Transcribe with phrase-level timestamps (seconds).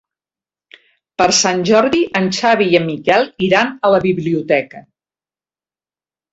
[1.21, 4.85] Per Sant Jordi en Xavi i en Miquel iran a la biblioteca.